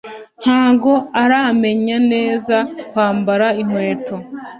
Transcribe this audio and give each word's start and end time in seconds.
Ntago 0.41 0.93
aramenya 1.23 1.97
neza 2.11 2.57
kwambara 2.89 3.47
inkweto 3.61 4.15